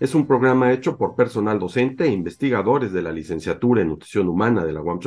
[0.00, 4.64] es un programa hecho por personal docente e investigadores de la licenciatura en Nutrición Humana
[4.64, 5.00] de la UAM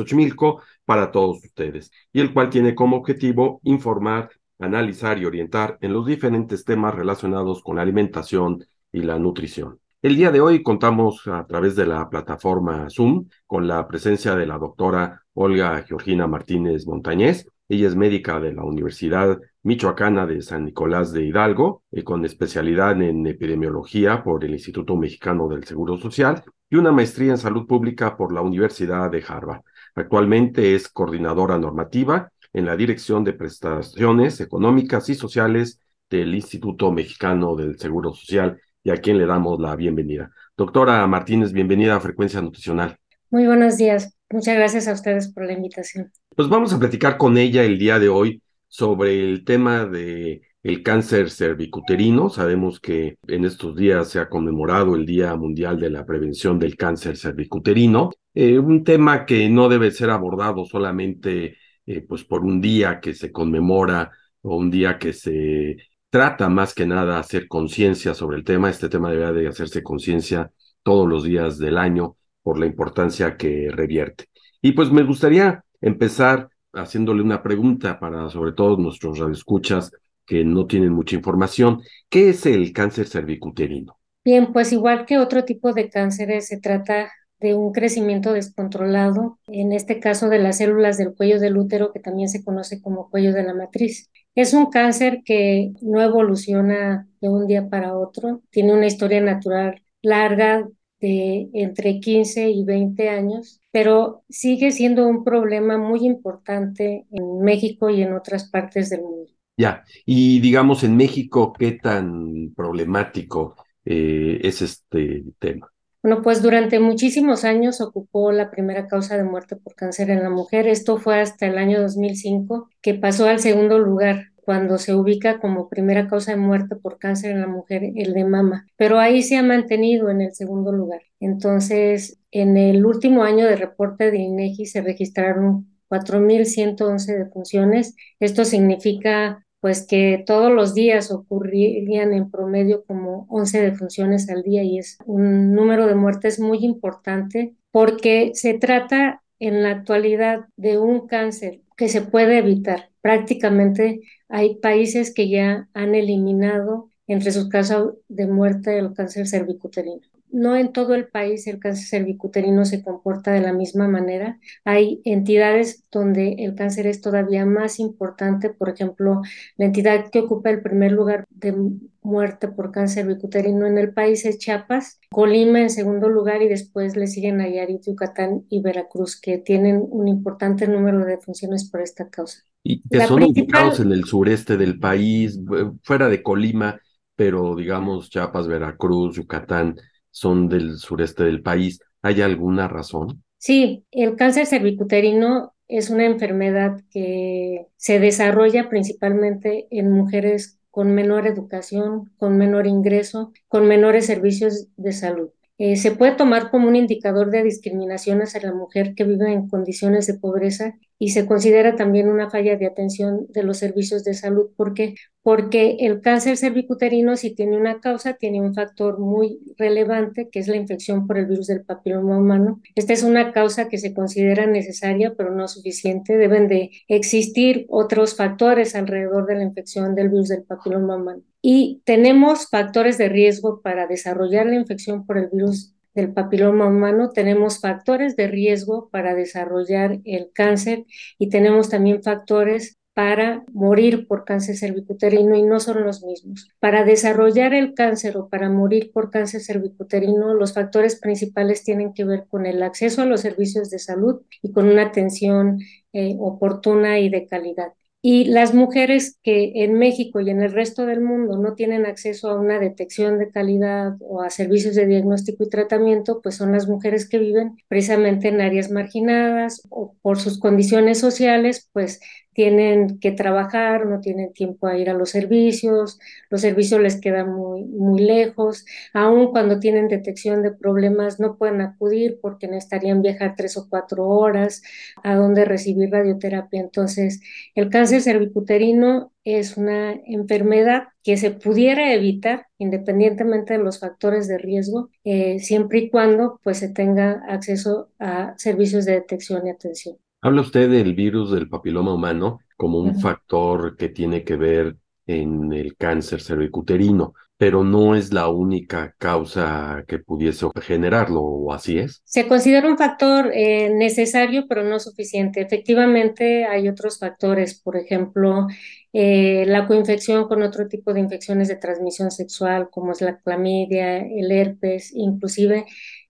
[0.84, 6.06] para todos ustedes, y el cual tiene como objetivo informar, analizar y orientar en los
[6.06, 9.78] diferentes temas relacionados con la alimentación y la nutrición.
[10.02, 14.46] El día de hoy contamos a través de la plataforma Zoom con la presencia de
[14.46, 20.64] la doctora Olga Georgina Martínez Montañez, ella es médica de la Universidad Michoacana de San
[20.64, 26.42] Nicolás de Hidalgo, eh, con especialidad en epidemiología por el Instituto Mexicano del Seguro Social
[26.68, 29.62] y una maestría en salud pública por la Universidad de Harvard.
[29.94, 37.56] Actualmente es coordinadora normativa en la Dirección de Prestaciones Económicas y Sociales del Instituto Mexicano
[37.56, 40.30] del Seguro Social y a quien le damos la bienvenida.
[40.56, 42.98] Doctora Martínez, bienvenida a Frecuencia Nutricional.
[43.30, 44.14] Muy buenos días.
[44.30, 46.12] Muchas gracias a ustedes por la invitación.
[46.34, 50.82] Pues vamos a platicar con ella el día de hoy sobre el tema de el
[50.82, 52.30] cáncer cervicuterino.
[52.30, 56.76] Sabemos que en estos días se ha conmemorado el Día Mundial de la Prevención del
[56.76, 62.60] Cáncer Cervicuterino, eh, un tema que no debe ser abordado solamente eh, pues por un
[62.62, 64.10] día que se conmemora
[64.40, 65.76] o un día que se
[66.08, 68.70] trata más que nada hacer conciencia sobre el tema.
[68.70, 70.50] Este tema debe de hacerse conciencia
[70.82, 74.26] todos los días del año por la importancia que revierte.
[74.62, 79.92] Y pues me gustaría empezar haciéndole una pregunta para sobre todo nuestros radioescuchas
[80.24, 81.82] que no tienen mucha información.
[82.08, 83.98] ¿Qué es el cáncer cervicuterino?
[84.24, 87.10] Bien, pues igual que otro tipo de cánceres, se trata
[87.40, 91.98] de un crecimiento descontrolado, en este caso de las células del cuello del útero, que
[91.98, 94.10] también se conoce como cuello de la matriz.
[94.36, 99.82] Es un cáncer que no evoluciona de un día para otro, tiene una historia natural
[100.02, 100.68] larga
[101.02, 107.90] de entre 15 y 20 años, pero sigue siendo un problema muy importante en México
[107.90, 109.30] y en otras partes del mundo.
[109.56, 115.68] Ya, y digamos en México, ¿qué tan problemático eh, es este tema?
[116.02, 120.30] Bueno, pues durante muchísimos años ocupó la primera causa de muerte por cáncer en la
[120.30, 120.66] mujer.
[120.66, 125.68] Esto fue hasta el año 2005, que pasó al segundo lugar cuando se ubica como
[125.68, 129.36] primera causa de muerte por cáncer en la mujer el de mama, pero ahí se
[129.36, 131.02] ha mantenido en el segundo lugar.
[131.20, 137.94] Entonces, en el último año de reporte de INEGI se registraron 4.111 defunciones.
[138.18, 144.64] Esto significa pues que todos los días ocurrirían en promedio como 11 defunciones al día
[144.64, 150.78] y es un número de muertes muy importante porque se trata en la actualidad de
[150.78, 152.90] un cáncer que se puede evitar.
[153.00, 160.11] Prácticamente hay países que ya han eliminado entre sus casos de muerte el cáncer cervicuterino
[160.32, 164.40] no en todo el país el cáncer cervicuterino se comporta de la misma manera.
[164.64, 168.50] Hay entidades donde el cáncer es todavía más importante.
[168.50, 169.20] Por ejemplo,
[169.56, 171.54] la entidad que ocupa el primer lugar de
[172.00, 176.96] muerte por cáncer cervicuterino en el país es Chiapas, Colima en segundo lugar y después
[176.96, 182.08] le siguen Nayarit, Yucatán y Veracruz, que tienen un importante número de defunciones por esta
[182.08, 182.42] causa.
[182.64, 185.38] Y que son ubicados en el sureste del país,
[185.82, 186.80] fuera de Colima,
[187.16, 189.76] pero digamos Chiapas, Veracruz, Yucatán
[190.12, 191.80] son del sureste del país.
[192.02, 193.24] ¿Hay alguna razón?
[193.38, 201.26] Sí, el cáncer cervicuterino es una enfermedad que se desarrolla principalmente en mujeres con menor
[201.26, 205.30] educación, con menor ingreso, con menores servicios de salud.
[205.58, 209.48] Eh, se puede tomar como un indicador de discriminación hacia la mujer que vive en
[209.48, 214.14] condiciones de pobreza y se considera también una falla de atención de los servicios de
[214.14, 214.50] salud.
[214.56, 214.94] ¿Por qué?
[215.22, 220.48] Porque el cáncer cervicuterino, si tiene una causa, tiene un factor muy relevante, que es
[220.48, 222.60] la infección por el virus del papiloma humano.
[222.74, 226.16] Esta es una causa que se considera necesaria, pero no suficiente.
[226.16, 231.22] Deben de existir otros factores alrededor de la infección del virus del papiloma humano.
[231.42, 237.10] Y tenemos factores de riesgo para desarrollar la infección por el virus del papiloma humano,
[237.10, 240.84] tenemos factores de riesgo para desarrollar el cáncer
[241.18, 246.50] y tenemos también factores para morir por cáncer cervicuterino y no son los mismos.
[246.60, 252.04] Para desarrollar el cáncer o para morir por cáncer cervicuterino, los factores principales tienen que
[252.04, 255.58] ver con el acceso a los servicios de salud y con una atención
[255.92, 257.72] eh, oportuna y de calidad.
[258.04, 262.30] Y las mujeres que en México y en el resto del mundo no tienen acceso
[262.30, 266.66] a una detección de calidad o a servicios de diagnóstico y tratamiento, pues son las
[266.66, 272.00] mujeres que viven precisamente en áreas marginadas o por sus condiciones sociales, pues
[272.32, 275.98] tienen que trabajar, no tienen tiempo a ir a los servicios,
[276.30, 281.60] los servicios les quedan muy, muy lejos, aun cuando tienen detección de problemas no pueden
[281.60, 284.62] acudir porque necesitarían viajar tres o cuatro horas
[285.02, 286.60] a donde recibir radioterapia.
[286.60, 287.20] Entonces,
[287.54, 294.38] el cáncer cervicuterino es una enfermedad que se pudiera evitar independientemente de los factores de
[294.38, 300.01] riesgo, eh, siempre y cuando pues se tenga acceso a servicios de detección y atención.
[300.24, 305.52] Habla usted del virus del papiloma humano como un factor que tiene que ver en
[305.52, 312.02] el cáncer cervicuterino, pero no es la única causa que pudiese generarlo, ¿o así es?
[312.04, 315.40] Se considera un factor eh, necesario, pero no suficiente.
[315.40, 318.46] Efectivamente, hay otros factores, por ejemplo,
[318.92, 323.98] eh, la coinfección con otro tipo de infecciones de transmisión sexual, como es la clamidia,
[323.98, 325.64] el herpes, inclusive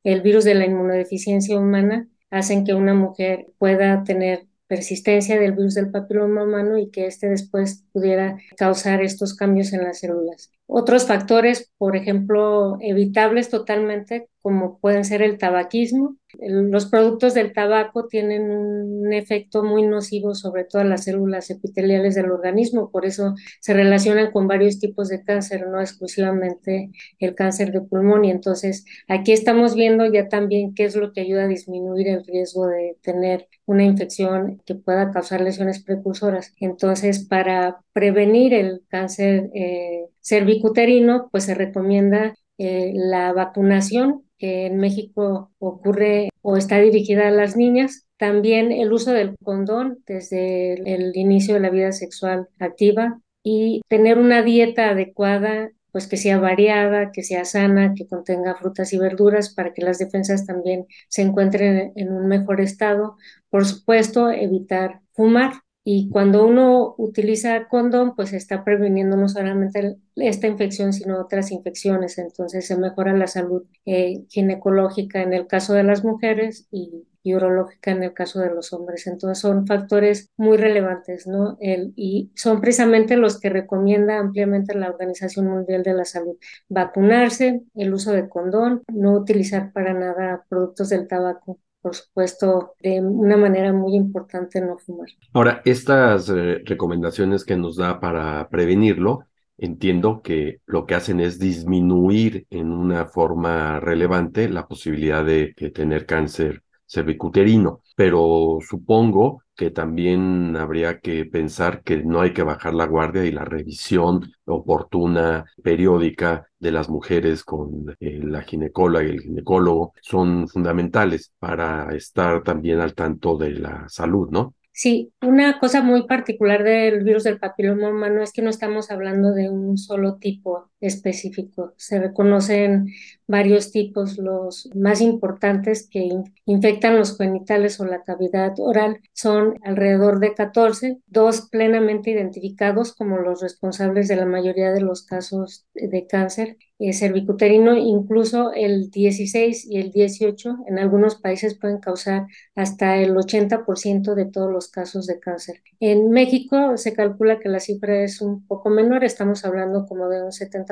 [0.04, 5.74] el virus de la inmunodeficiencia humana hacen que una mujer pueda tener persistencia del virus
[5.74, 10.50] del papiloma humano y que este después pudiera causar estos cambios en las células.
[10.66, 16.16] Otros factores, por ejemplo, evitables totalmente, como pueden ser el tabaquismo.
[16.40, 22.30] Los productos del tabaco tienen un efecto muy nocivo sobre todas las células epiteliales del
[22.30, 27.82] organismo, por eso se relacionan con varios tipos de cáncer, no exclusivamente el cáncer de
[27.82, 28.24] pulmón.
[28.24, 32.24] Y entonces aquí estamos viendo ya también qué es lo que ayuda a disminuir el
[32.24, 36.52] riesgo de tener una infección que pueda causar lesiones precursoras.
[36.60, 44.78] Entonces, para prevenir el cáncer eh, cervicuterino, pues se recomienda eh, la vacunación que en
[44.78, 48.08] México ocurre o está dirigida a las niñas.
[48.16, 54.18] También el uso del condón desde el inicio de la vida sexual activa y tener
[54.18, 59.54] una dieta adecuada pues que sea variada, que sea sana, que contenga frutas y verduras
[59.54, 63.14] para que las defensas también se encuentren en un mejor estado.
[63.48, 65.52] Por supuesto, evitar fumar,
[65.84, 72.18] y cuando uno utiliza condón, pues está previniendo no solamente esta infección, sino otras infecciones.
[72.18, 77.92] Entonces se mejora la salud eh, ginecológica en el caso de las mujeres y, urológica
[77.92, 79.06] en el caso de los hombres.
[79.06, 81.56] Entonces son factores muy relevantes, ¿no?
[81.60, 86.36] Y son precisamente los que recomienda ampliamente la Organización Mundial de la Salud.
[86.68, 93.00] Vacunarse, el uso de condón, no utilizar para nada productos del tabaco por supuesto, de
[93.00, 95.08] una manera muy importante no fumar.
[95.32, 99.26] Ahora, estas eh, recomendaciones que nos da para prevenirlo,
[99.58, 106.06] entiendo que lo que hacen es disminuir en una forma relevante la posibilidad de tener
[106.06, 106.61] cáncer
[106.92, 113.24] cervicuterino, pero supongo que también habría que pensar que no hay que bajar la guardia
[113.24, 119.94] y la revisión oportuna, periódica de las mujeres con eh, la ginecóloga y el ginecólogo
[120.00, 124.54] son fundamentales para estar también al tanto de la salud, ¿no?
[124.74, 129.32] Sí, una cosa muy particular del virus del papiloma humano es que no estamos hablando
[129.32, 131.72] de un solo tipo específico.
[131.76, 132.92] Se reconocen
[133.26, 134.18] varios tipos.
[134.18, 136.10] Los más importantes que
[136.44, 143.18] infectan los genitales o la cavidad oral son alrededor de 14, dos plenamente identificados como
[143.18, 149.66] los responsables de la mayoría de los casos de cáncer eh, cervicuterino, incluso el 16
[149.70, 155.06] y el 18 en algunos países pueden causar hasta el 80% de todos los casos
[155.06, 155.62] de cáncer.
[155.78, 160.24] En México se calcula que la cifra es un poco menor, estamos hablando como de
[160.24, 160.71] un 70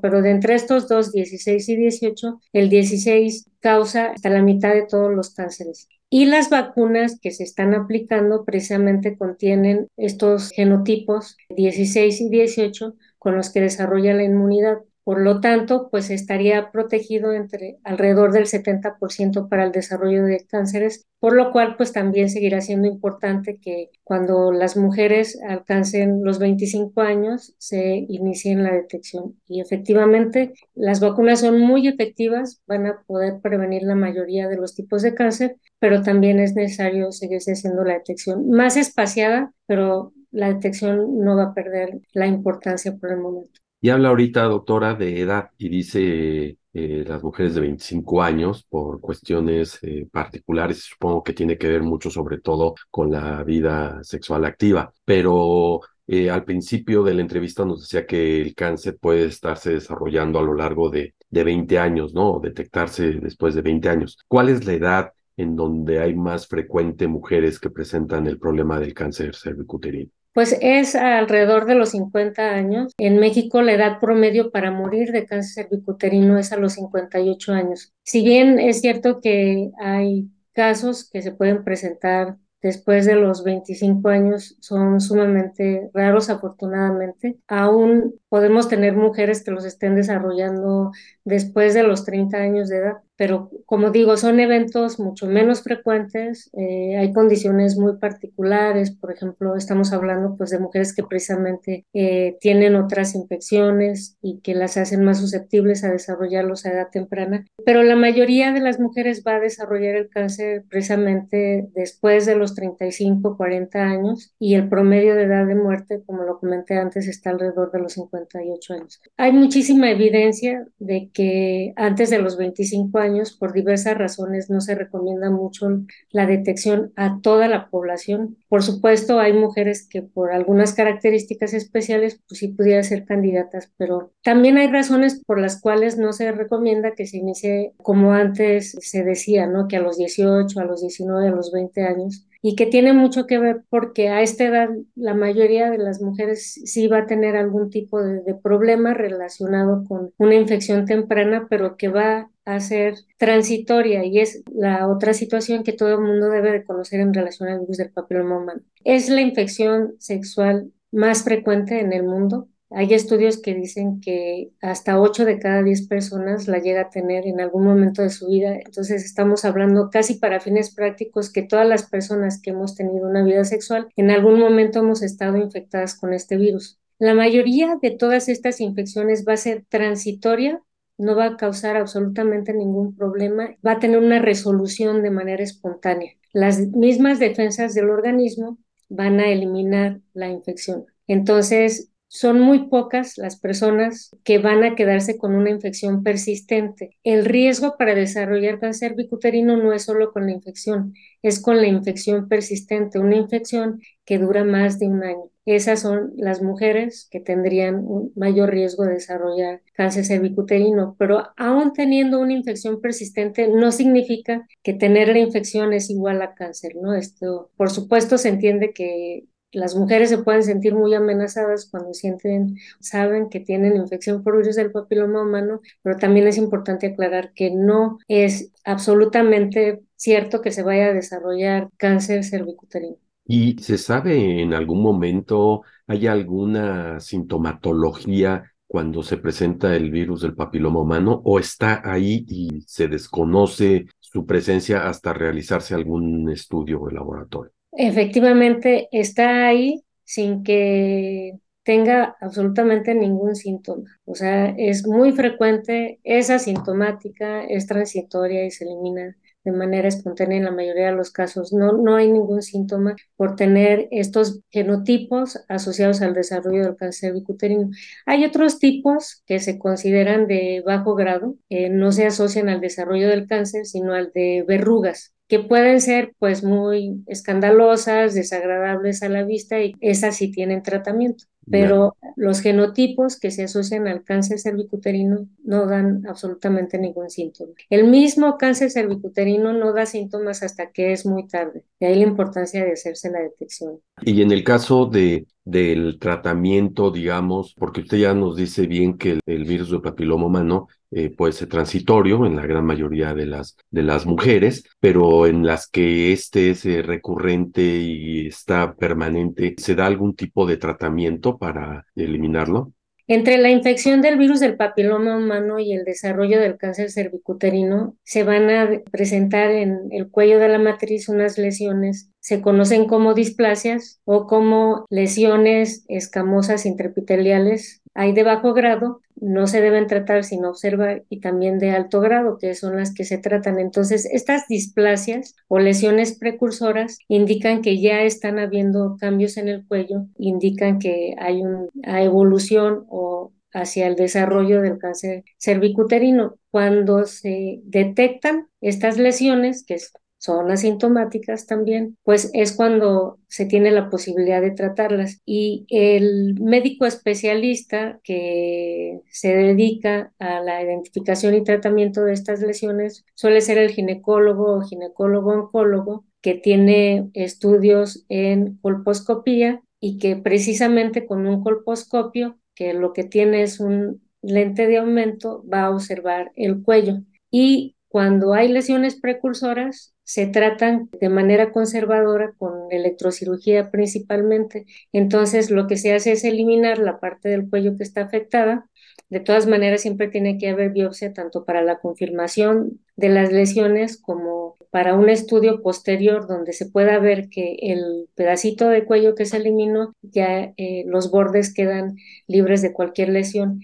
[0.00, 4.86] pero de entre estos dos, 16 y 18, el 16 causa hasta la mitad de
[4.86, 5.88] todos los cánceres.
[6.10, 13.36] Y las vacunas que se están aplicando precisamente contienen estos genotipos 16 y 18 con
[13.36, 14.78] los que desarrolla la inmunidad.
[15.08, 21.06] Por lo tanto, pues estaría protegido entre alrededor del 70% para el desarrollo de cánceres,
[21.18, 27.00] por lo cual pues también seguirá siendo importante que cuando las mujeres alcancen los 25
[27.00, 29.40] años se inicien la detección.
[29.46, 34.74] Y efectivamente, las vacunas son muy efectivas, van a poder prevenir la mayoría de los
[34.74, 40.52] tipos de cáncer, pero también es necesario seguirse haciendo la detección más espaciada, pero la
[40.52, 43.58] detección no va a perder la importancia por el momento.
[43.80, 49.00] Y habla ahorita, doctora, de edad y dice eh, las mujeres de 25 años por
[49.00, 50.82] cuestiones eh, particulares.
[50.84, 56.28] Supongo que tiene que ver mucho sobre todo con la vida sexual activa, pero eh,
[56.30, 60.54] al principio de la entrevista nos decía que el cáncer puede estarse desarrollando a lo
[60.54, 62.40] largo de, de 20 años, ¿no?
[62.42, 64.18] detectarse después de 20 años.
[64.26, 68.94] ¿Cuál es la edad en donde hay más frecuente mujeres que presentan el problema del
[68.94, 70.10] cáncer cervicuterino?
[70.32, 72.94] Pues es alrededor de los 50 años.
[72.98, 77.92] En México la edad promedio para morir de cáncer cervicuterino es a los 58 años.
[78.04, 84.08] Si bien es cierto que hay casos que se pueden presentar después de los 25
[84.08, 87.38] años son sumamente raros afortunadamente.
[87.46, 90.90] Aún podemos tener mujeres que los estén desarrollando
[91.24, 96.50] después de los 30 años de edad pero como digo, son eventos mucho menos frecuentes,
[96.56, 102.36] eh, hay condiciones muy particulares, por ejemplo, estamos hablando pues de mujeres que precisamente eh,
[102.40, 107.82] tienen otras infecciones y que las hacen más susceptibles a desarrollarlos a edad temprana, pero
[107.82, 113.36] la mayoría de las mujeres va a desarrollar el cáncer precisamente después de los 35,
[113.36, 117.72] 40 años y el promedio de edad de muerte, como lo comenté antes, está alrededor
[117.72, 119.00] de los 58 años.
[119.16, 123.07] Hay muchísima evidencia de que antes de los 25 años,
[123.38, 125.68] por diversas razones, no se recomienda mucho
[126.10, 128.36] la detección a toda la población.
[128.48, 134.12] Por supuesto, hay mujeres que por algunas características especiales, pues sí pudiera ser candidatas, pero
[134.22, 139.04] también hay razones por las cuales no se recomienda que se inicie como antes se
[139.04, 139.68] decía, ¿no?
[139.68, 143.26] Que a los 18, a los 19, a los 20 años y que tiene mucho
[143.26, 147.36] que ver porque a esta edad la mayoría de las mujeres sí va a tener
[147.36, 154.04] algún tipo de, problema relacionado con una infección temprana, pero que va a ser transitoria
[154.04, 157.60] y es la otra situación que todo el mundo debe de conocer en relación al
[157.60, 158.62] virus del papiloma humano.
[158.84, 162.48] Es la infección sexual más frecuente en el mundo.
[162.70, 167.26] Hay estudios que dicen que hasta 8 de cada 10 personas la llega a tener
[167.26, 168.54] en algún momento de su vida.
[168.56, 173.24] Entonces estamos hablando casi para fines prácticos que todas las personas que hemos tenido una
[173.24, 176.78] vida sexual en algún momento hemos estado infectadas con este virus.
[176.98, 180.62] La mayoría de todas estas infecciones va a ser transitoria
[180.98, 186.12] no va a causar absolutamente ningún problema, va a tener una resolución de manera espontánea.
[186.32, 188.58] Las mismas defensas del organismo
[188.88, 190.86] van a eliminar la infección.
[191.06, 196.96] Entonces, son muy pocas las personas que van a quedarse con una infección persistente.
[197.04, 201.66] El riesgo para desarrollar cáncer bicuterino no es solo con la infección, es con la
[201.66, 205.30] infección persistente, una infección que dura más de un año.
[205.44, 211.72] Esas son las mujeres que tendrían un mayor riesgo de desarrollar cáncer cervicuterino, pero aún
[211.72, 216.94] teniendo una infección persistente no significa que tener la infección es igual a cáncer, ¿no?
[216.94, 222.56] Esto, por supuesto, se entiende que las mujeres se pueden sentir muy amenazadas cuando sienten,
[222.80, 227.50] saben que tienen infección por virus del papiloma humano, pero también es importante aclarar que
[227.50, 232.96] no es absolutamente cierto que se vaya a desarrollar cáncer cervicuterino.
[233.24, 240.34] ¿Y se sabe en algún momento, hay alguna sintomatología cuando se presenta el virus del
[240.34, 246.90] papiloma humano o está ahí y se desconoce su presencia hasta realizarse algún estudio o
[246.90, 247.52] laboratorio?
[247.72, 253.84] Efectivamente, está ahí sin que tenga absolutamente ningún síntoma.
[254.06, 260.38] O sea, es muy frecuente, es asintomática, es transitoria y se elimina de manera espontánea
[260.38, 261.52] en la mayoría de los casos.
[261.52, 267.70] No, no hay ningún síntoma por tener estos genotipos asociados al desarrollo del cáncer bicuterino.
[268.06, 273.26] Hay otros tipos que se consideran de bajo grado, no se asocian al desarrollo del
[273.26, 279.60] cáncer, sino al de verrugas que pueden ser pues muy escandalosas, desagradables a la vista
[279.60, 285.66] y esas sí tienen tratamiento pero los genotipos que se asocian al cáncer cervicuterino no
[285.66, 287.52] dan absolutamente ningún síntoma.
[287.70, 292.08] El mismo cáncer cervicuterino no da síntomas hasta que es muy tarde, de ahí la
[292.08, 293.80] importancia de hacerse la detección.
[294.02, 299.18] Y en el caso de del tratamiento, digamos, porque usted ya nos dice bien que
[299.24, 303.56] el, virus del papiloma humano eh, puede ser transitorio en la gran mayoría de las,
[303.70, 309.86] de las mujeres, pero en las que este es recurrente y está permanente, ¿se da
[309.86, 312.72] algún tipo de tratamiento para eliminarlo?
[313.10, 318.22] Entre la infección del virus del papiloma humano y el desarrollo del cáncer cervicuterino, se
[318.22, 324.02] van a presentar en el cuello de la matriz unas lesiones se conocen como displasias
[324.04, 327.80] o como lesiones escamosas intraepiteliales.
[327.94, 332.36] Hay de bajo grado, no se deben tratar sino observar y también de alto grado,
[332.36, 333.58] que son las que se tratan.
[333.58, 340.04] Entonces, estas displasias o lesiones precursoras indican que ya están habiendo cambios en el cuello,
[340.18, 346.36] indican que hay una evolución o hacia el desarrollo del cáncer cervicuterino.
[346.50, 349.78] Cuando se detectan estas lesiones, que
[350.18, 355.20] son asintomáticas también, pues es cuando se tiene la posibilidad de tratarlas.
[355.24, 363.04] Y el médico especialista que se dedica a la identificación y tratamiento de estas lesiones
[363.14, 371.06] suele ser el ginecólogo o ginecólogo oncólogo que tiene estudios en colposcopía y que precisamente
[371.06, 376.32] con un colposcopio, que lo que tiene es un lente de aumento, va a observar
[376.34, 377.02] el cuello.
[377.30, 384.66] Y cuando hay lesiones precursoras, se tratan de manera conservadora con electrocirugía principalmente.
[384.92, 388.68] Entonces, lo que se hace es eliminar la parte del cuello que está afectada.
[389.10, 394.00] De todas maneras, siempre tiene que haber biopsia tanto para la confirmación de las lesiones
[394.00, 399.24] como para un estudio posterior donde se pueda ver que el pedacito de cuello que
[399.24, 403.60] se eliminó, ya eh, los bordes quedan libres de cualquier lesión.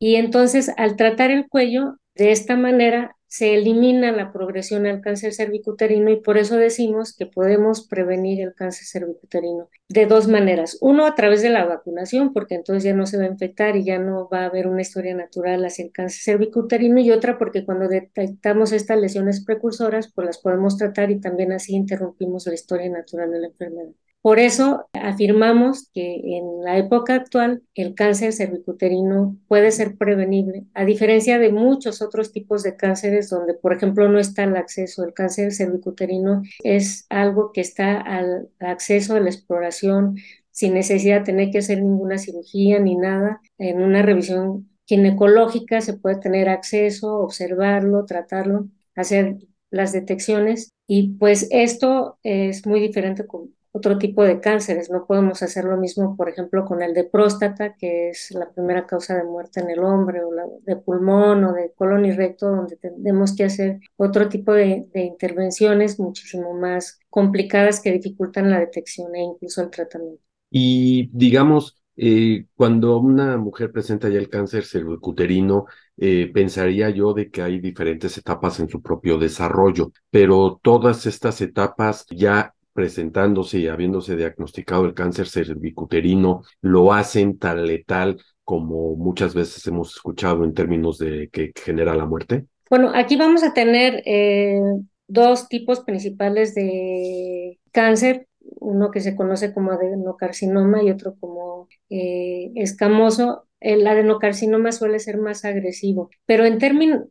[0.00, 5.34] Y entonces, al tratar el cuello, de esta manera se elimina la progresión al cáncer
[5.34, 10.78] cervicuterino y por eso decimos que podemos prevenir el cáncer cervicuterino de dos maneras.
[10.80, 13.84] Uno, a través de la vacunación, porque entonces ya no se va a infectar y
[13.84, 17.64] ya no va a haber una historia natural hacia el cáncer cervicuterino y otra porque
[17.64, 22.88] cuando detectamos estas lesiones precursoras, pues las podemos tratar y también así interrumpimos la historia
[22.90, 23.92] natural de la enfermedad.
[24.28, 30.84] Por eso afirmamos que en la época actual el cáncer cervicuterino puede ser prevenible, a
[30.84, 35.02] diferencia de muchos otros tipos de cánceres donde, por ejemplo, no está el acceso.
[35.02, 40.16] El cáncer cervicuterino es algo que está al acceso a la exploración
[40.50, 43.40] sin necesidad de tener que hacer ninguna cirugía ni nada.
[43.56, 49.38] En una revisión ginecológica se puede tener acceso, observarlo, tratarlo, hacer
[49.70, 54.90] las detecciones y pues esto es muy diferente con otro tipo de cánceres.
[54.90, 58.86] No podemos hacer lo mismo, por ejemplo, con el de próstata, que es la primera
[58.86, 60.30] causa de muerte en el hombre, o
[60.64, 65.98] de pulmón o de colon y recto, donde tenemos que hacer otro tipo de, intervenciones
[65.98, 70.22] muchísimo más complicadas que dificultan la detección e incluso el tratamiento.
[70.50, 77.30] Y digamos, eh, cuando una mujer presenta ya el cáncer cervicuterino, eh, pensaría yo de
[77.30, 83.66] que hay diferentes etapas en su propio desarrollo, pero todas estas etapas ya presentándose y
[83.66, 90.54] habiéndose diagnosticado el cáncer cervicuterino lo hacen tan letal como muchas veces hemos escuchado en
[90.54, 92.46] términos de que genera la muerte?
[92.70, 94.60] Bueno, aquí vamos a tener eh,
[95.08, 98.28] dos tipos principales de cáncer,
[98.60, 105.18] uno que se conoce como adenocarcinoma y otro como eh, escamoso el adenocarcinoma suele ser
[105.18, 106.58] más agresivo, pero, en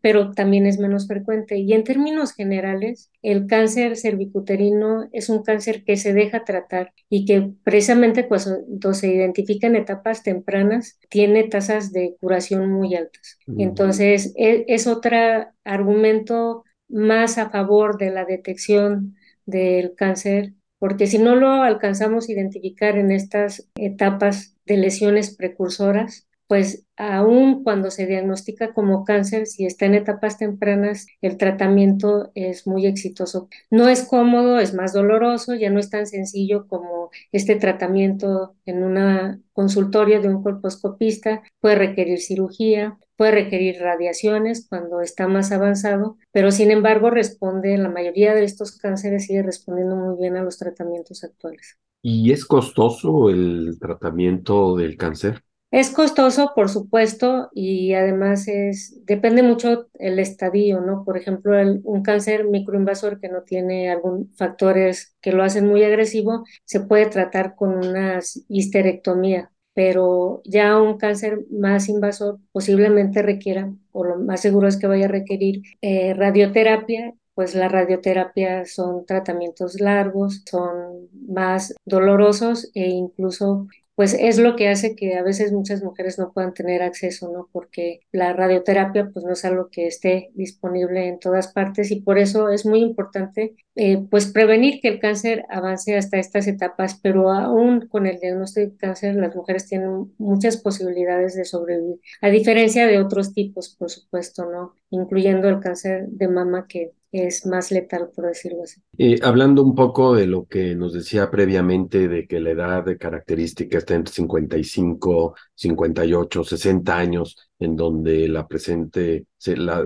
[0.02, 1.58] pero también es menos frecuente.
[1.58, 7.26] Y en términos generales, el cáncer cervicuterino es un cáncer que se deja tratar y
[7.26, 13.40] que precisamente cuando se identifica en etapas tempranas tiene tasas de curación muy altas.
[13.58, 15.18] Entonces, es, es otro
[15.64, 22.32] argumento más a favor de la detección del cáncer porque si no lo alcanzamos a
[22.32, 29.66] identificar en estas etapas de lesiones precursoras, pues aún cuando se diagnostica como cáncer, si
[29.66, 33.50] está en etapas tempranas, el tratamiento es muy exitoso.
[33.70, 38.84] No es cómodo, es más doloroso, ya no es tan sencillo como este tratamiento en
[38.84, 46.18] una consultorio de un colposcopista, puede requerir cirugía, puede requerir radiaciones cuando está más avanzado,
[46.32, 50.58] pero sin embargo responde, la mayoría de estos cánceres sigue respondiendo muy bien a los
[50.58, 51.78] tratamientos actuales.
[52.04, 55.44] ¿Y es costoso el tratamiento del cáncer?
[55.78, 61.04] Es costoso, por supuesto, y además es, depende mucho el estadio, ¿no?
[61.06, 66.46] Por ejemplo, un cáncer microinvasor que no tiene algún factores que lo hacen muy agresivo,
[66.66, 74.04] se puede tratar con una histerectomía, pero ya un cáncer más invasor posiblemente requiera, o
[74.04, 79.80] lo más seguro es que vaya a requerir eh, radioterapia pues la radioterapia son tratamientos
[79.80, 85.82] largos, son más dolorosos e incluso pues es lo que hace que a veces muchas
[85.82, 87.50] mujeres no puedan tener acceso, ¿no?
[87.52, 92.20] Porque la radioterapia pues no es algo que esté disponible en todas partes y por
[92.20, 97.32] eso es muy importante eh, pues prevenir que el cáncer avance hasta estas etapas, pero
[97.32, 102.86] aún con el diagnóstico de cáncer las mujeres tienen muchas posibilidades de sobrevivir, a diferencia
[102.86, 104.76] de otros tipos, por supuesto, ¿no?
[104.92, 108.82] Incluyendo el cáncer de mama que es más letal, por decirlo así.
[108.98, 112.98] Eh, hablando un poco de lo que nos decía previamente, de que la edad de
[112.98, 119.26] característica está entre 55, 58, 60 años, en donde la presente,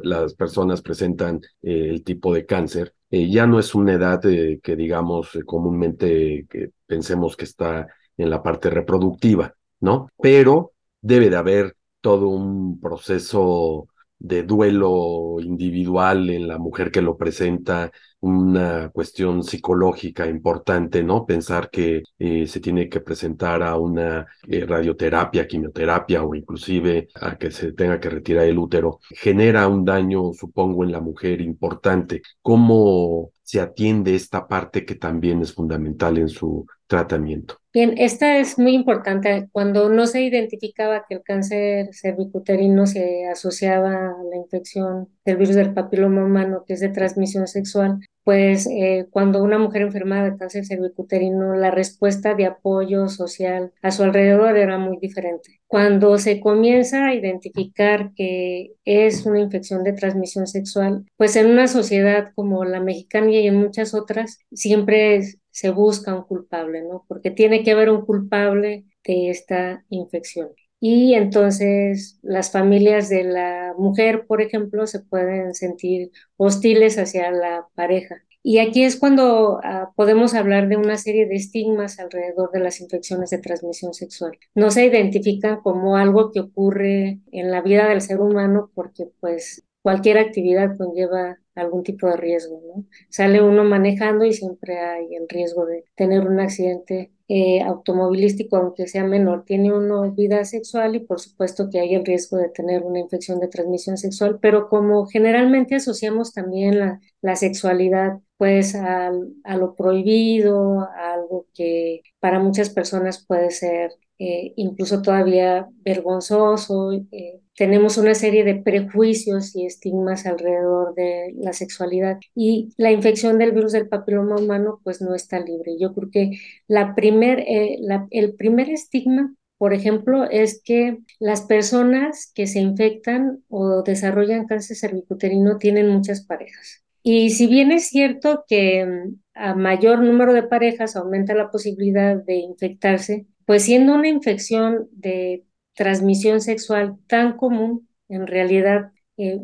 [0.03, 4.75] las personas presentan eh, el tipo de cáncer, eh, ya no es una edad que
[4.75, 10.09] digamos comúnmente que pensemos que está en la parte reproductiva, ¿no?
[10.21, 13.87] Pero debe de haber todo un proceso
[14.21, 21.25] de duelo individual en la mujer que lo presenta, una cuestión psicológica importante, ¿no?
[21.25, 27.35] Pensar que eh, se tiene que presentar a una eh, radioterapia, quimioterapia o inclusive a
[27.37, 32.21] que se tenga que retirar el útero, genera un daño, supongo, en la mujer importante.
[32.43, 37.55] ¿Cómo se atiende esta parte que también es fundamental en su tratamiento?
[37.73, 39.47] Bien, esta es muy importante.
[39.53, 45.55] Cuando no se identificaba que el cáncer cervicuterino se asociaba a la infección del virus
[45.55, 50.37] del papiloma humano, que es de transmisión sexual, pues eh, cuando una mujer enfermada de
[50.37, 55.59] cáncer cervicuterino, la respuesta de apoyo social a su alrededor era muy diferente.
[55.67, 61.67] Cuando se comienza a identificar que es una infección de transmisión sexual, pues en una
[61.67, 67.05] sociedad como la mexicana y en muchas otras, siempre se busca un culpable, ¿no?
[67.07, 70.49] Porque tiene que haber un culpable de esta infección.
[70.81, 77.67] Y entonces las familias de la mujer, por ejemplo, se pueden sentir hostiles hacia la
[77.75, 78.23] pareja.
[78.43, 82.81] Y aquí es cuando ah, podemos hablar de una serie de estigmas alrededor de las
[82.81, 84.37] infecciones de transmisión sexual.
[84.55, 89.63] No se identifican como algo que ocurre en la vida del ser humano porque pues
[89.81, 92.85] cualquier actividad conlleva algún tipo de riesgo, ¿no?
[93.09, 98.87] Sale uno manejando y siempre hay el riesgo de tener un accidente eh, automovilístico, aunque
[98.87, 99.43] sea menor.
[99.45, 103.39] Tiene uno vida sexual y por supuesto que hay el riesgo de tener una infección
[103.39, 109.11] de transmisión sexual, pero como generalmente asociamos también la, sexualidad pues a
[109.57, 113.91] lo prohibido, a algo que para muchas personas puede ser
[114.23, 116.91] eh, incluso todavía vergonzoso.
[116.93, 123.39] Eh, tenemos una serie de prejuicios y estigmas alrededor de la sexualidad y la infección
[123.39, 125.75] del virus del papiloma humano pues no está libre.
[125.79, 126.31] Yo creo que
[126.67, 127.79] la primer, eh,
[128.11, 134.75] el primer estigma por ejemplo, es que las personas que se infectan o desarrollan cáncer
[134.75, 136.83] cervicuterino tienen muchas parejas.
[137.03, 142.15] Y si bien es cierto que mm, a mayor número de parejas aumenta la posibilidad
[142.15, 145.43] de infectarse, pues siendo una infección de
[145.75, 149.41] transmisión sexual tan común, en realidad eh,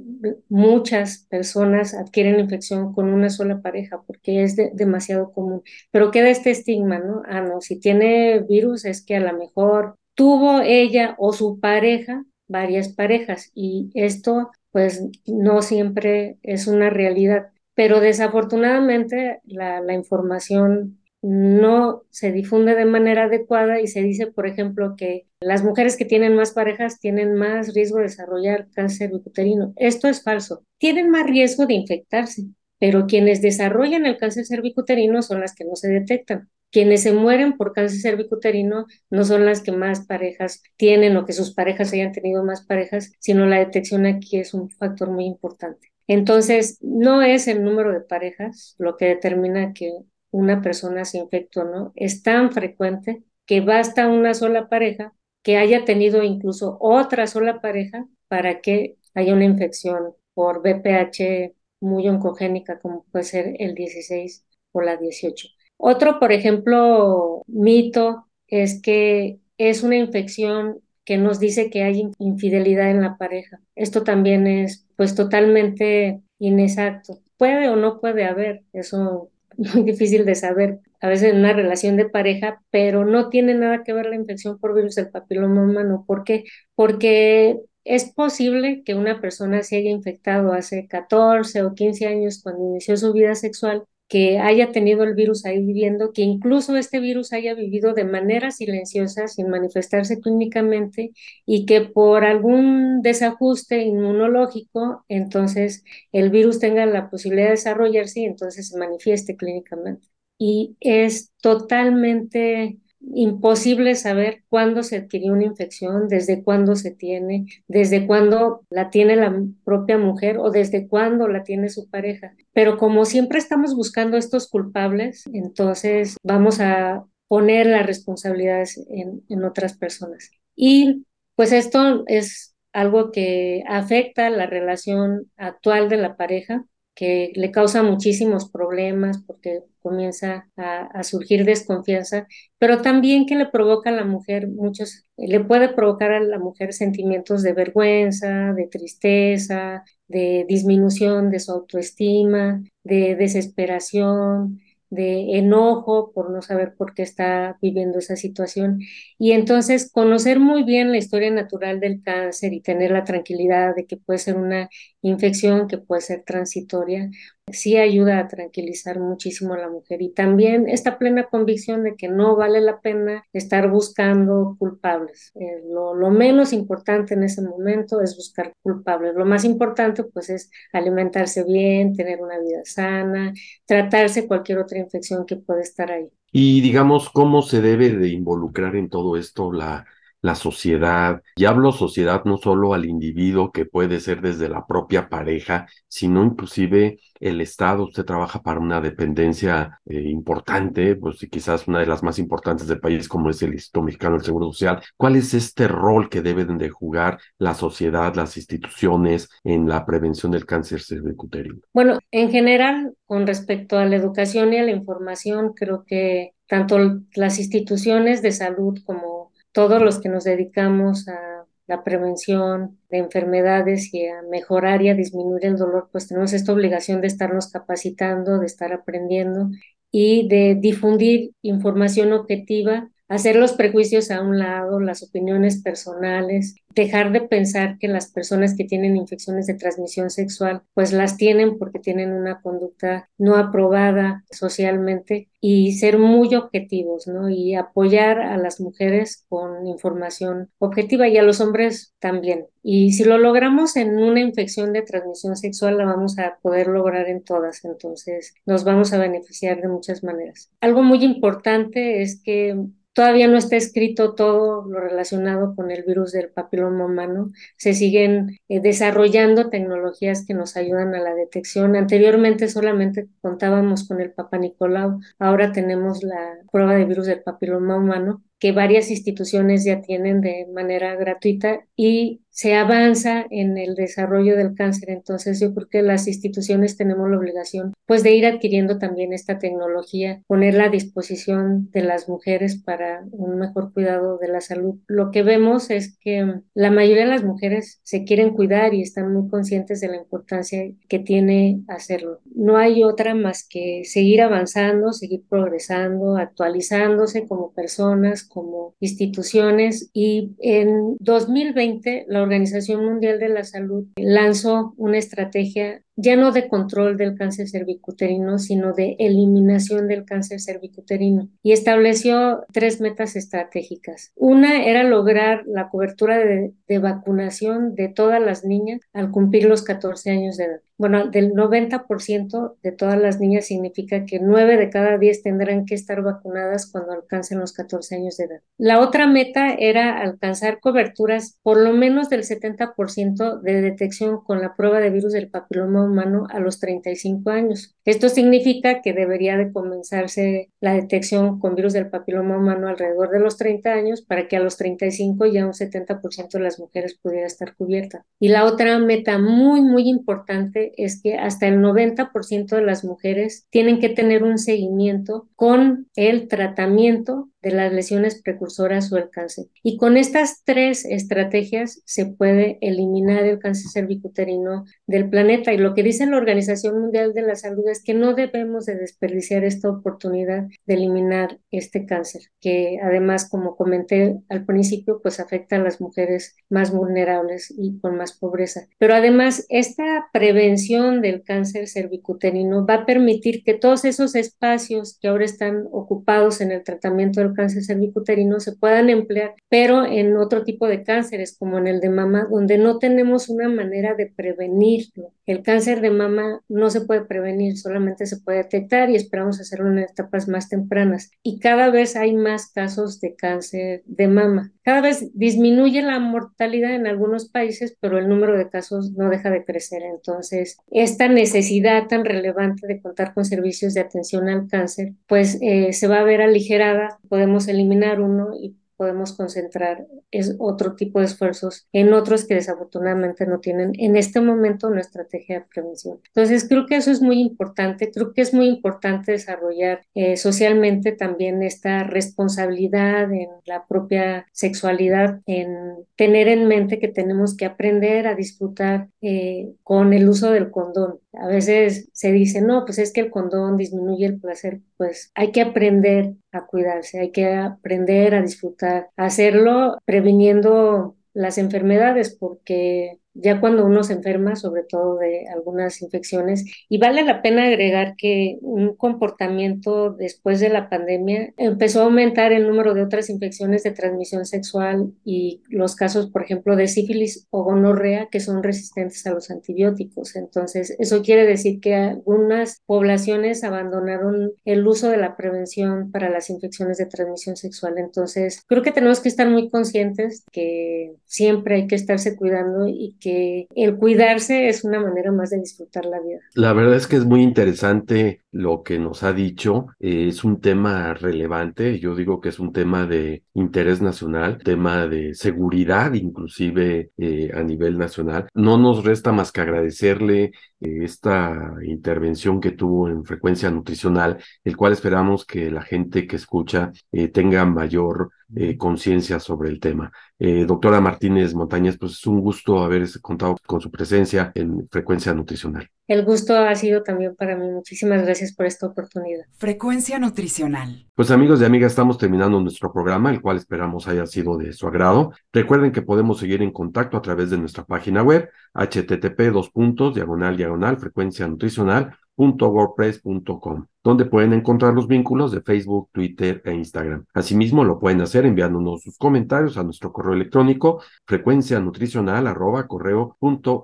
[0.48, 5.62] muchas personas adquieren infección con una sola pareja porque es demasiado común.
[5.92, 7.22] Pero queda este estigma, ¿no?
[7.28, 12.24] Ah, no, si tiene virus es que a lo mejor tuvo ella o su pareja
[12.48, 17.48] varias parejas y esto pues no siempre es una realidad.
[17.74, 24.48] Pero desafortunadamente la, la información no se difunde de manera adecuada y se dice, por
[24.48, 29.74] ejemplo, que las mujeres que tienen más parejas tienen más riesgo de desarrollar cáncer uterino.
[29.78, 30.64] Esto es falso.
[30.78, 32.44] Tienen más riesgo de infectarse,
[32.80, 36.50] pero quienes desarrollan el cáncer cervicuterino son las que no se detectan.
[36.70, 41.34] Quienes se mueren por cáncer cervicuterino no son las que más parejas tienen o que
[41.34, 45.92] sus parejas hayan tenido más parejas, sino la detección aquí es un factor muy importante.
[46.08, 49.94] Entonces, no es el número de parejas lo que determina que
[50.38, 55.84] una persona se infectó, no, es tan frecuente que basta una sola pareja que haya
[55.84, 63.06] tenido incluso otra sola pareja para que haya una infección por BPH muy oncogénica como
[63.12, 65.48] puede ser el 16 o la 18.
[65.78, 72.92] Otro, por ejemplo, mito es que es una infección que nos dice que hay infidelidad
[72.92, 73.60] en la pareja.
[73.76, 77.22] Esto también es pues totalmente inexacto.
[77.38, 79.32] Puede o no puede haber, eso
[79.74, 83.84] muy difícil de saber a veces en una relación de pareja, pero no tiene nada
[83.84, 86.04] que ver la infección por virus del papiloma humano.
[86.08, 86.46] ¿Por qué?
[86.76, 92.64] Porque es posible que una persona se haya infectado hace 14 o 15 años cuando
[92.66, 97.34] inició su vida sexual que haya tenido el virus ahí viviendo, que incluso este virus
[97.34, 101.12] haya vivido de manera silenciosa, sin manifestarse clínicamente,
[101.46, 108.26] y que por algún desajuste inmunológico, entonces el virus tenga la posibilidad de desarrollarse y
[108.26, 110.08] entonces se manifieste clínicamente.
[110.38, 112.78] Y es totalmente
[113.14, 119.16] imposible saber cuándo se adquirió una infección, desde cuándo se tiene, desde cuándo la tiene
[119.16, 122.36] la propia mujer o desde cuándo la tiene su pareja.
[122.54, 129.44] Pero como siempre estamos buscando estos culpables, entonces vamos a poner las responsabilidades en, en
[129.44, 130.32] otras personas.
[130.56, 136.66] Y pues esto es algo que afecta la relación actual de la pareja,
[136.98, 143.92] que le causa muchísimos problemas porque comienza a, surgir desconfianza, pero también que le provoca
[143.92, 149.84] a la mujer muchos, le puede provocar a la mujer sentimientos de vergüenza, de tristeza,
[150.08, 157.58] de disminución de su autoestima, de desesperación, de enojo por no saber por qué está
[157.62, 158.80] viviendo esa situación.
[159.18, 163.86] Y entonces conocer muy bien la historia natural del cáncer y tener la tranquilidad de
[163.86, 164.70] que puede ser una
[165.02, 167.10] infección que puede ser transitoria,
[167.52, 170.02] sí ayuda a tranquilizar muchísimo a la mujer.
[170.02, 175.32] Y también esta plena convicción de que no vale la pena estar buscando culpables.
[175.36, 179.16] Eh, lo, lo, menos importante en ese momento es buscar culpables.
[179.16, 183.34] Lo más importante pues es alimentarse bien, tener una vida sana,
[183.66, 186.10] tratarse cualquier otra infección que puede estar ahí.
[186.32, 189.86] Y digamos, ¿cómo se debe de involucrar en todo esto la
[190.28, 195.08] la sociedad, y hablo sociedad no solo al individuo que puede ser desde la propia
[195.08, 197.86] pareja, sino inclusive el Estado.
[197.86, 202.82] Usted trabaja para una dependencia eh, importante, pues quizás una de las más importantes del
[202.82, 204.82] país como es el Instituto Mexicano del Seguro Social.
[204.98, 210.34] ¿Cuál es este rol que deben de jugar la sociedad, las instituciones en la prevención
[210.34, 211.62] del cáncer cervicuterino?
[211.74, 216.78] Bueno, en general, con respecto a la educación y a la información, creo que tanto
[217.16, 219.17] las instituciones de salud como
[219.58, 224.94] todos los que nos dedicamos a la prevención de enfermedades y a mejorar y a
[224.94, 229.50] disminuir el dolor, pues tenemos esta obligación de estarnos capacitando, de estar aprendiendo
[229.90, 237.12] y de difundir información objetiva hacer los prejuicios a un lado, las opiniones personales, dejar
[237.12, 241.80] de pensar que las personas que tienen infecciones de transmisión sexual pues las tienen porque
[241.80, 247.30] tienen una conducta no aprobada socialmente y ser muy objetivos, ¿no?
[247.30, 252.48] Y apoyar a las mujeres con información objetiva y a los hombres también.
[252.62, 257.08] Y si lo logramos en una infección de transmisión sexual, la vamos a poder lograr
[257.08, 260.52] en todas, entonces nos vamos a beneficiar de muchas maneras.
[260.60, 262.56] Algo muy importante es que
[262.98, 267.32] Todavía no está escrito todo lo relacionado con el virus del papiloma humano.
[267.56, 271.76] Se siguen eh, desarrollando tecnologías que nos ayudan a la detección.
[271.76, 277.78] Anteriormente solamente contábamos con el Papa Nicolau, ahora tenemos la prueba de virus del papiloma
[277.78, 284.38] humano que varias instituciones ya tienen de manera gratuita y se avanza en el desarrollo
[284.38, 284.92] del cáncer.
[284.92, 289.40] Entonces yo creo que las instituciones tenemos la obligación pues de ir adquiriendo también esta
[289.40, 294.76] tecnología, ponerla a disposición de las mujeres para un mejor cuidado de la salud.
[294.88, 299.12] Lo que vemos es que la mayoría de las mujeres se quieren cuidar y están
[299.12, 302.20] muy conscientes de la importancia que tiene hacerlo.
[302.36, 310.32] No hay otra más que seguir avanzando, seguir progresando, actualizándose como personas, como instituciones y
[310.40, 316.96] en 2020 la Organización Mundial de la Salud lanzó una estrategia ya no de control
[316.96, 324.12] del cáncer cervicuterino, sino de eliminación del cáncer cervicuterino y estableció tres metas estratégicas.
[324.16, 330.12] Una era lograr la cobertura de, vacunación de todas las niñas al cumplir los 14
[330.12, 330.62] años de edad.
[330.78, 335.74] Bueno, del 90% de todas las niñas significa que 9 de cada 10 tendrán que
[335.74, 338.42] estar vacunadas cuando alcancen los 14 años de edad.
[338.60, 344.56] La otra meta era alcanzar coberturas por lo menos del 70% de detección con la
[344.56, 347.76] prueba de virus del papiloma humano a los 35 años.
[347.86, 353.20] Esto significa que debería de comenzarse la detección con virus del papiloma humano alrededor de
[353.20, 357.26] los 30 años para que a los 35 ya un 70% de las mujeres pudiera
[357.26, 358.06] estar cubierta.
[358.20, 363.48] Y la otra meta muy, muy importante es que hasta el 90% de las mujeres
[363.50, 369.46] tienen que tener un seguimiento con el tratamiento de las lesiones precursoras o el cáncer.
[369.64, 375.54] Y con estas tres estrategias se puede eliminar el cáncer cervicuterino del planeta.
[375.54, 378.76] Y lo que dice la Organización Mundial de la Salud es que no debemos de
[378.76, 385.58] desperdiciar esta oportunidad de eliminar este cáncer, que además, como comenté al principio, pues afecta
[385.58, 388.68] a las mujeres más vulnerables y con más pobreza.
[388.78, 395.08] Pero además, esta prevención del cáncer cervicuterino va a permitir que todos esos espacios que
[395.08, 400.44] ahora están ocupados en el tratamiento del cáncer cervicuterino se puedan emplear, pero en otro
[400.44, 405.14] tipo de cánceres, como en el de mama, donde no tenemos una manera de prevenirlo.
[405.28, 409.70] El cáncer de mama no se puede prevenir, solamente se puede detectar y esperamos hacerlo
[409.70, 411.12] en etapas más tempranas.
[411.22, 414.54] Y cada vez hay más casos de cáncer de mama.
[414.64, 419.30] Cada vez disminuye la mortalidad en algunos países, pero el número de casos no deja
[419.30, 419.84] de crecer.
[419.84, 425.74] Entonces, esta necesidad tan relevante de contar con servicios de atención al cáncer, pues eh,
[425.74, 427.00] se va a ver aligerada.
[427.10, 433.26] Podemos eliminar uno y podemos concentrar es otro tipo de esfuerzos en otros que desafortunadamente
[433.26, 436.00] no tienen en este momento una estrategia de prevención.
[436.08, 437.92] Entonces, creo que eso es muy importante.
[437.92, 445.22] Creo que es muy importante desarrollar eh, socialmente también esta responsabilidad en la propia sexualidad,
[445.26, 450.52] en tener en mente que tenemos que aprender a disfrutar eh, con el uso del
[450.52, 455.12] condón A veces se dice, no, pues es que el condón disminuye el placer, pues
[455.16, 463.00] hay que aprender a cuidarse, hay que aprender a disfrutar, hacerlo previniendo las enfermedades, porque
[463.20, 466.46] ya cuando uno se enferma, sobre todo de algunas infecciones.
[466.70, 472.32] Y vale la pena agregar que un comportamiento después de la pandemia empezó a aumentar
[472.32, 477.28] el número de otras infecciones de transmisión sexual y los casos, por ejemplo, de sífilis
[477.30, 480.16] o gonorrea que son resistentes a los antibióticos.
[480.16, 486.30] Entonces, eso quiere decir que algunas poblaciones abandonaron el uso de la prevención para las
[486.30, 487.76] infecciones de transmisión sexual.
[487.78, 492.96] Entonces, creo que tenemos que estar muy conscientes que siempre hay que estarse cuidando y
[493.00, 496.20] que el cuidarse es una manera más de disfrutar la vida.
[496.34, 499.68] La verdad es que es muy interesante lo que nos ha dicho.
[499.80, 504.88] Eh, es un tema relevante, yo digo que es un tema de interés nacional, tema
[504.88, 508.28] de seguridad inclusive eh, a nivel nacional.
[508.34, 510.26] No nos resta más que agradecerle
[510.60, 516.16] eh, esta intervención que tuvo en frecuencia nutricional, el cual esperamos que la gente que
[516.16, 516.72] escucha
[517.14, 518.12] tenga mayor
[518.58, 519.92] conciencia sobre el tema.
[520.20, 525.70] doctora Martínez Montañez, pues es un gusto haber contado con su presencia en frecuencia nutricional.
[525.88, 527.50] El gusto ha sido también para mí.
[527.50, 529.26] Muchísimas gracias por esta oportunidad.
[529.38, 530.86] Frecuencia nutricional.
[530.96, 534.68] Pues amigos y amigas, estamos terminando nuestro programa, el cual esperamos haya sido de su
[534.68, 535.14] agrado.
[535.32, 539.96] Recuerden que podemos seguir en contacto a través de nuestra página web, http dos puntos,
[539.96, 547.06] diagonal, diagonal, frecuencia nutricional wordpress.com, donde pueden encontrar los vínculos de Facebook, Twitter e Instagram.
[547.14, 553.16] Asimismo, lo pueden hacer enviándonos sus comentarios a nuestro correo electrónico frecuencia nutricional arroba correo
[553.18, 553.64] punto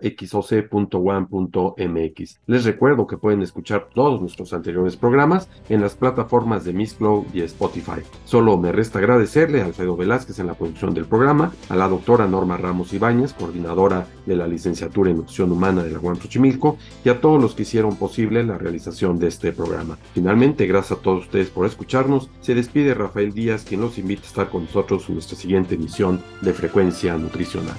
[1.77, 2.39] mx.
[2.47, 7.25] Les recuerdo que pueden escuchar todos nuestros anteriores programas en las plataformas de Miss Flow
[7.33, 7.99] y Spotify.
[8.23, 12.27] Solo me resta agradecerle a Alfredo Velázquez en la producción del programa, a la doctora
[12.27, 16.17] Norma Ramos Ibáñez, coordinadora de la licenciatura en nutrición humana de la UAM
[17.03, 19.97] y a todos los que hicieron posible la realización de este programa.
[20.13, 22.29] Finalmente, gracias a todos ustedes por escucharnos.
[22.41, 26.21] Se despide Rafael Díaz, quien los invita a estar con nosotros en nuestra siguiente emisión
[26.41, 27.75] de Frecuencia Nutricional.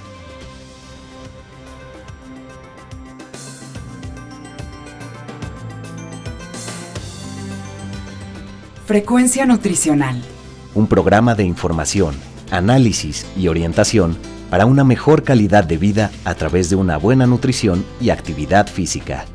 [8.85, 10.21] Frecuencia Nutricional.
[10.75, 12.15] Un programa de información,
[12.51, 14.17] análisis y orientación
[14.49, 19.25] para una mejor calidad de vida a través de una buena nutrición y actividad física.